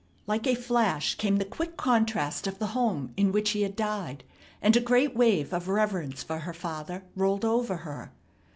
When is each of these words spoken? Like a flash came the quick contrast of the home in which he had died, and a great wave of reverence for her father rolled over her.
Like 0.25 0.47
a 0.47 0.55
flash 0.55 1.13
came 1.13 1.35
the 1.37 1.45
quick 1.45 1.77
contrast 1.77 2.47
of 2.47 2.57
the 2.57 2.65
home 2.73 3.13
in 3.17 3.31
which 3.31 3.51
he 3.51 3.61
had 3.61 3.75
died, 3.75 4.23
and 4.59 4.75
a 4.75 4.79
great 4.79 5.15
wave 5.15 5.53
of 5.53 5.67
reverence 5.67 6.23
for 6.23 6.39
her 6.39 6.55
father 6.55 7.03
rolled 7.15 7.45
over 7.45 7.77
her. 7.85 8.11